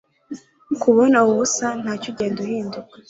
kubona 0.81 1.17
ubusa 1.29 1.67
ntacyo 1.81 2.07
ugenda 2.11 2.37
uhinduka 2.45 2.93